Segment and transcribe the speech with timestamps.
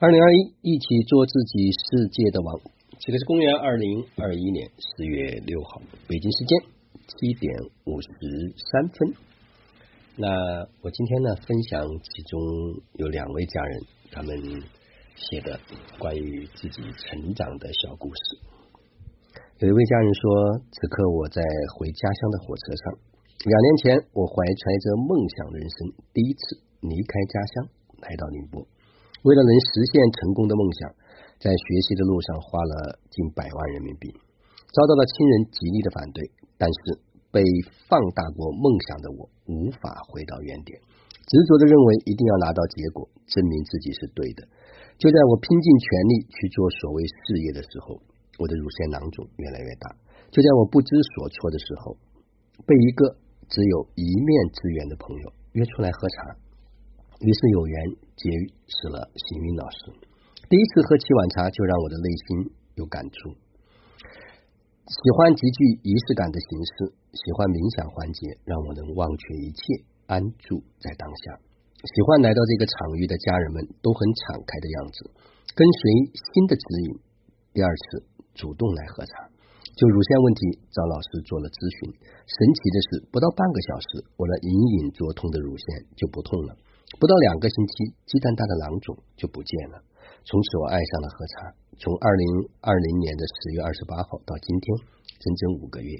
[0.00, 2.54] 二零二一，一起做自己世界的王。
[3.00, 6.54] 这个是公元二零二一年十月六号，北京时间
[7.02, 7.50] 七点
[7.82, 8.08] 五十
[8.70, 9.10] 三分。
[10.14, 10.30] 那
[10.82, 12.38] 我今天呢，分享其中
[12.94, 13.80] 有两位家人
[14.12, 14.38] 他们
[15.16, 15.58] 写的
[15.98, 18.22] 关于自己成长的小故事。
[19.58, 21.42] 有一位家人说：“此刻我在
[21.74, 22.94] 回家乡的火车上，
[23.50, 27.68] 两年前我怀揣着梦想人生第一次离开家乡，
[27.98, 28.64] 来到宁波。”
[29.28, 30.80] 为了能实现成功的梦想，
[31.36, 34.08] 在学习的路上花了近百万人民币，
[34.72, 36.24] 遭到了亲人极力的反对，
[36.56, 36.96] 但是
[37.28, 37.44] 被
[37.84, 40.80] 放大过梦想的我无法回到原点，
[41.28, 44.48] 执着的认为一定要拿到结果，证明自己是对的。
[44.96, 48.00] 就在我拼尽全力去做所谓事业的时候，
[48.40, 49.92] 我的乳腺囊肿越来越大。
[50.32, 52.00] 就在我不知所措的时候，
[52.64, 53.12] 被一个
[53.52, 56.47] 只有一面之缘的朋友约出来喝茶。
[57.18, 57.74] 于是有缘
[58.14, 58.30] 结
[58.70, 59.90] 识了行云老师，
[60.46, 63.34] 第一次喝七碗茶就让我的内心有感触。
[64.86, 69.60] 喜欢极具仪式感的形式，喜欢冥想环节，让我能忘却一切，
[70.06, 71.42] 安住在当下。
[71.82, 75.10] 喜欢来到这个场域的家人们都很敞开的样子，
[75.58, 77.02] 跟随新的指引。
[77.50, 78.06] 第二次
[78.38, 79.26] 主动来喝茶，
[79.74, 80.40] 就乳腺问题
[80.70, 81.98] 找老师做了咨询。
[81.98, 86.54] 神奇的是，不到半个小时，我那隐隐作痛的乳腺就不痛了。
[86.96, 89.76] 不到两个星期，鸡蛋大的囊肿就不见了。
[90.24, 91.52] 从此，我爱上了喝茶。
[91.76, 92.24] 从二零
[92.64, 94.66] 二零年的十月二十八号到今天，
[95.20, 95.92] 整整五个月，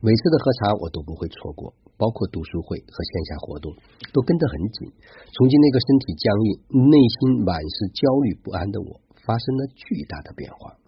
[0.00, 3.74] 每次的喝茶我都不会错过，包括读书会和线下活动
[4.14, 4.88] 都跟得很紧。
[5.34, 6.48] 从今那个身体僵硬、
[6.88, 10.78] 内心满是焦虑不安的我，发生了巨大的变化。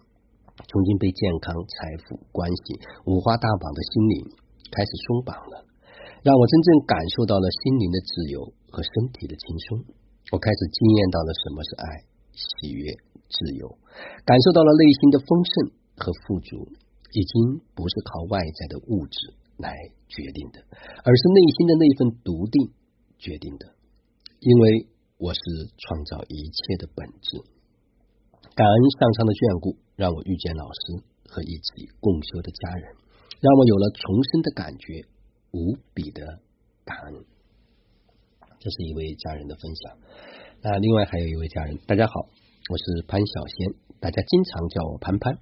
[0.55, 4.15] 从今被健康、财富、关系五花大绑的心灵
[4.71, 5.67] 开始松绑了。
[6.23, 9.85] 让我真正感受到了心灵的自由和身体的轻松，
[10.31, 11.85] 我开始惊艳到了什么是爱、
[12.33, 12.85] 喜悦、
[13.27, 13.65] 自由，
[14.25, 15.51] 感受到了内心的丰盛
[15.97, 16.69] 和富足，
[17.11, 19.17] 已经不是靠外在的物质
[19.57, 19.73] 来
[20.07, 20.61] 决定的，
[21.03, 22.71] 而是内心的那份笃定
[23.17, 23.75] 决定的。
[24.39, 25.41] 因为我是
[25.77, 27.41] 创造一切的本质。
[28.55, 32.85] 感恩上苍的眷顾，让我遇见老师和一起共修的家人，
[33.41, 35.05] 让我有了重生的感觉。
[35.51, 36.21] 无比的
[36.85, 37.25] 感恩，
[38.59, 39.95] 这是一位家人的分享。
[40.61, 42.27] 那另外还有一位家人，大家好，
[42.67, 43.71] 我是潘小仙，
[44.03, 45.39] 大家经常叫我潘潘。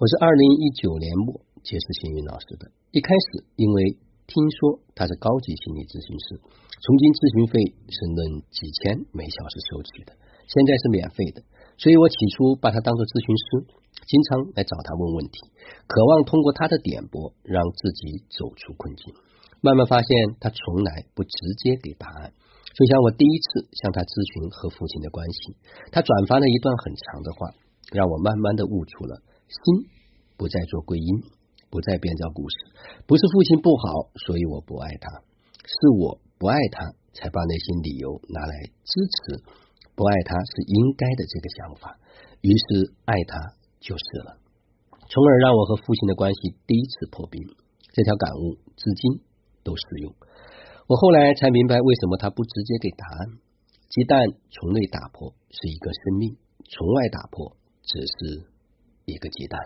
[0.00, 6.40] 我是二零一九年末结识幸运老师的，一开始因为听说他是高级心理咨询师，
[6.80, 7.60] 从今咨询费
[7.92, 10.16] 是论几千每小时收取的，
[10.48, 11.44] 现在是免费的，
[11.76, 13.76] 所以我起初把他当做咨询师。
[14.08, 15.52] 经常来找他问问题，
[15.84, 19.12] 渴望通过他的点拨让自己走出困境。
[19.60, 20.10] 慢慢发现，
[20.40, 22.32] 他从来不直接给答案。
[22.74, 25.58] 就像我第一次向他咨询和父亲的关系，
[25.90, 27.50] 他转发了一段很长的话，
[27.90, 29.90] 让我慢慢的悟出了心
[30.38, 31.10] 不再做归因，
[31.70, 32.56] 不再编造故事。
[33.06, 35.10] 不是父亲不好，所以我不爱他，
[35.66, 38.54] 是我不爱他，才把那些理由拿来
[38.86, 39.42] 支持
[39.98, 41.98] 不爱他是应该的这个想法。
[42.42, 43.58] 于是爱他。
[43.78, 44.42] 就是了，
[45.06, 47.40] 从而让我和父亲的关系第一次破冰。
[47.94, 49.22] 这条感悟至今
[49.62, 50.14] 都适用。
[50.86, 53.38] 我后来才明白，为什么他不直接给答案。
[53.88, 56.36] 鸡蛋从内打破是一个生命，
[56.68, 58.46] 从外打破只是
[59.06, 59.58] 一个鸡蛋。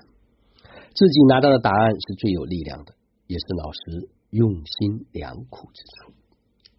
[0.94, 2.94] 自己拿到的答案是最有力量的，
[3.26, 6.12] 也是老师用心良苦之处。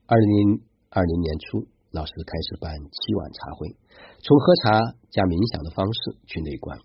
[0.05, 3.75] 二零二零年初，老师开始办七晚茶会，
[4.19, 6.77] 从喝茶加冥想的方式去内观。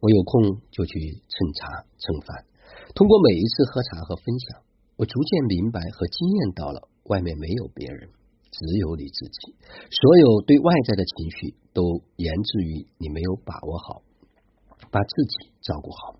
[0.00, 2.46] 我有空就去蹭茶蹭饭，
[2.94, 4.62] 通过每一次喝茶和分享，
[4.98, 8.10] 我逐渐明白和经验到了，外面没有别人，
[8.50, 9.54] 只有你自己。
[9.94, 14.02] 所有对外在的情绪，都源自于你没有把握好，
[14.90, 16.18] 把自己照顾好。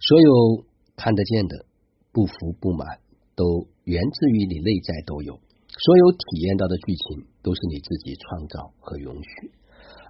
[0.00, 0.64] 所有
[0.96, 1.66] 看得见的
[2.12, 2.98] 不服不满，
[3.36, 5.36] 都源自于你内在都有。
[5.36, 9.52] 所有体验到的剧情，都是你自己创造和允许。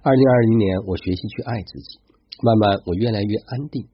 [0.03, 1.99] 二零二零年，我学习去爱自己。
[2.39, 3.89] 慢慢，我越来越安定，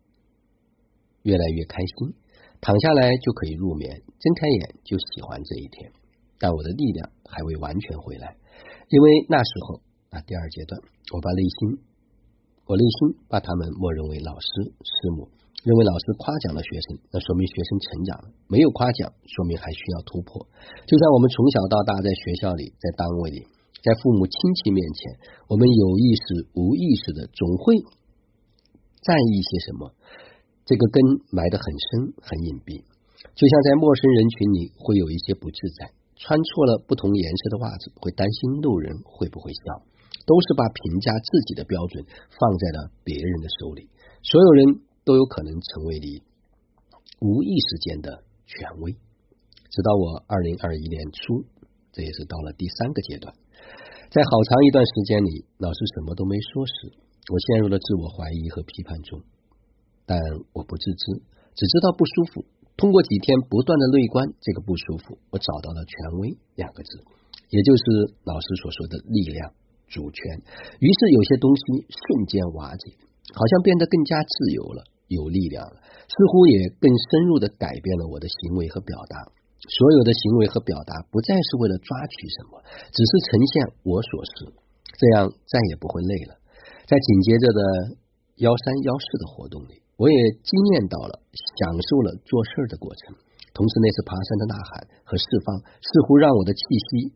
[1.23, 2.13] 越来越开心，
[2.61, 5.91] 躺下来就可以入眠，睁开眼就喜欢这一天。
[6.37, 8.37] 但我的力量还未完全回来，
[8.89, 10.79] 因为那时候啊，第二阶段，
[11.13, 11.81] 我把内心，
[12.65, 14.49] 我内心把他们默认为老师、
[14.81, 15.29] 师母，
[15.65, 20.45] 认为老师夸奖了学生，那说明学生成长了；没有夸奖，说明还需要突破。
[20.85, 23.45] 就像我们从小到大，在学校里，在单位里，
[23.81, 25.17] 在父母亲戚面前，
[25.49, 27.81] 我们有意识、无意识的，总会。
[29.01, 29.93] 在意些什么？
[30.65, 30.97] 这个根
[31.31, 32.81] 埋得很深，很隐蔽。
[33.33, 39.85] 就像在陌生人群里会有一些不自在，穿错了不同颜色的袜子，会担心路人会不会笑。
[40.21, 43.89] 都是把评价自己的标准放在了别人的手里。
[44.21, 46.21] 所有人都有可能成为你
[47.19, 48.93] 无意识间的权威。
[48.93, 51.43] 直到我二零二一年初，
[51.91, 53.33] 这也是到了第三个阶段，
[54.11, 56.93] 在好长一段时间里，老师什么都没说时，
[57.33, 59.21] 我陷入了自我怀疑和批判中。
[60.11, 60.19] 但
[60.51, 61.23] 我不自知，
[61.55, 62.43] 只知道不舒服。
[62.75, 66.99] 通过几天不断的内观，这个不舒服，我找到了“权威”两个字，
[67.47, 67.83] 也就是
[68.27, 69.55] 老师所说的力量、
[69.87, 70.19] 主权。
[70.83, 72.91] 于是有些东西瞬间瓦解，
[73.31, 79.31] 好像变得更加自由了，有力量了，似乎也更深入的改变了我的行为和表达。
[79.63, 82.59] 所有的行为和表达不再是为了抓取什么，
[82.91, 83.53] 只是呈现
[83.87, 84.51] 我所是，
[84.99, 86.35] 这样再也不会累了。
[86.83, 87.61] 在紧接着的
[88.43, 89.79] 幺三幺四的活动里。
[90.01, 93.13] 我也惊艳到了，享受了做事的过程，
[93.53, 97.13] 同时那次爬山的呐喊和释放，似乎让我的气息、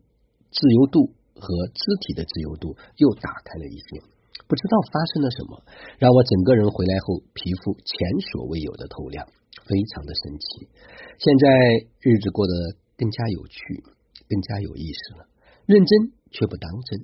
[0.53, 4.05] 自由度和肢体的自由度又打开了一些。
[4.45, 5.65] 不知道发生了什么，
[5.97, 9.25] 让我整个人回来后皮肤前所未有的透亮，
[9.65, 10.69] 非常的神奇。
[11.17, 12.53] 现在日子过得
[13.01, 13.81] 更加有趣，
[14.29, 15.25] 更加有意思了。
[15.65, 17.01] 认真却不当真，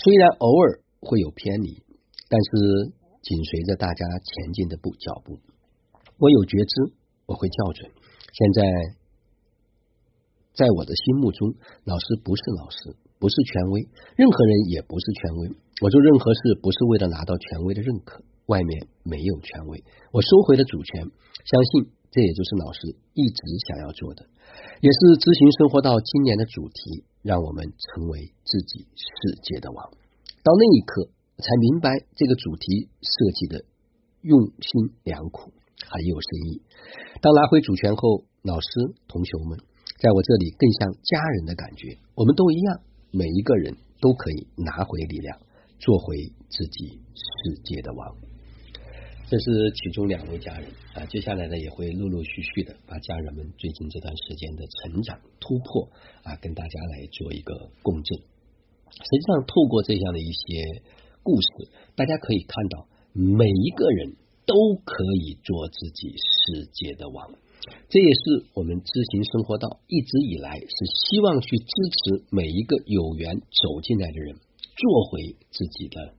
[0.00, 1.84] 虽然偶尔会有偏离，
[2.32, 2.96] 但是。
[3.22, 5.38] 紧随着大家前进的步脚步，
[6.18, 6.92] 我有觉知，
[7.26, 7.90] 我会校准。
[8.32, 8.62] 现在，
[10.54, 15.52] 在我的心目中，老师不是老师，不是权威，任何人也不是权威。
[15.82, 21.04] 我做任何事不是为了拿到权威的认可，外面没有权威，我收回了主权。
[21.44, 24.24] 相信这也就是老师一直想要做的，
[24.80, 29.90] 也是咨询生活到今年的主题，让我们成为自己世界的王。
[30.42, 31.10] 到那一刻。
[31.40, 33.64] 才明白这个主题设计的
[34.22, 35.52] 用心良苦，
[35.88, 36.62] 很有深意。
[37.20, 38.68] 当拿回主权后，老师、
[39.08, 39.58] 同学们，
[39.98, 41.96] 在我这里更像家人的感觉。
[42.14, 45.38] 我们都一样，每一个人都可以拿回力量，
[45.78, 46.16] 做回
[46.48, 48.16] 自己世界的王。
[49.28, 55.88] 这是其中两位家人啊，接下来呢也会陆陆续续的把家人们最近这段时间的成长突破
[56.24, 58.18] 啊，跟大家来做一个共振。
[58.18, 60.82] 实际上，透过这样的一些。
[61.22, 67.30] 故事，大家可以看到，每一个人都可以做自己世界的王。
[67.88, 70.76] 这也是我们知行生活道一直以来是
[71.08, 74.34] 希望去支持每一个有缘走进来的人，
[74.74, 76.14] 做回自己的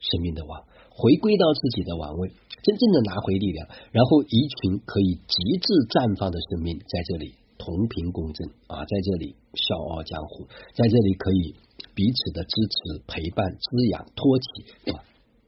[0.00, 2.30] 生命的王，回归到自己的王位，
[2.62, 11.54] 真正的拿回力量，然后一群可以极致绽放的生命在这里同频共振啊，在这里笑傲江湖，在这里可以。
[11.94, 14.46] 彼此的支持、陪伴、滋养、托起，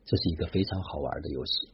[0.05, 1.69] 这是一个非常好玩的游戏。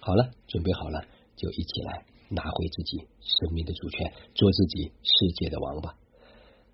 [0.00, 1.00] 好了，准备好了，
[1.36, 5.94] 就一起来拿回自己生命的主权，做自己世界的王吧。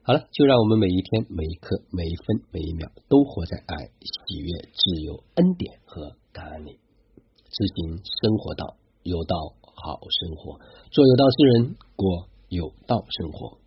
[0.03, 6.81] 好了，就让我们每一天、每一刻、每一分、每一秒，都活在爱、喜悦、自由、恩典和感恩里。
[7.51, 10.59] 执行生活道，有道好生活，
[10.91, 13.62] 做有道之人，过有道生活。